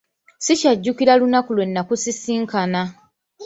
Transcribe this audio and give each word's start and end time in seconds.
Sikyajjukira 0.45 1.13
lunaku 1.19 1.49
lwe 1.55 1.65
nakusisinkana. 1.73 2.81